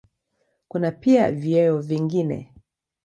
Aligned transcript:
Kuna 0.67 0.91
pia 0.91 1.31
vyeo 1.31 1.77
vingine. 1.81 2.53